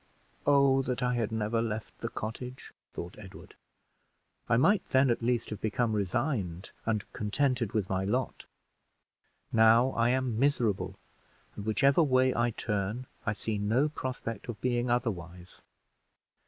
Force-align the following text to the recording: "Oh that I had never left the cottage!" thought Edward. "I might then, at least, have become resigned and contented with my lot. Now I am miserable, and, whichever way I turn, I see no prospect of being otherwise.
"Oh 0.47 0.81
that 0.81 1.03
I 1.03 1.13
had 1.13 1.31
never 1.31 1.61
left 1.61 1.95
the 1.99 2.09
cottage!" 2.09 2.73
thought 2.91 3.19
Edward. 3.19 3.53
"I 4.49 4.57
might 4.57 4.83
then, 4.85 5.11
at 5.11 5.21
least, 5.21 5.51
have 5.51 5.61
become 5.61 5.93
resigned 5.93 6.71
and 6.87 7.05
contented 7.13 7.73
with 7.73 7.87
my 7.87 8.03
lot. 8.03 8.47
Now 9.53 9.91
I 9.91 10.09
am 10.09 10.39
miserable, 10.39 10.97
and, 11.55 11.67
whichever 11.67 12.01
way 12.01 12.35
I 12.35 12.49
turn, 12.49 13.05
I 13.27 13.33
see 13.33 13.59
no 13.59 13.89
prospect 13.89 14.47
of 14.49 14.59
being 14.59 14.89
otherwise. 14.89 15.61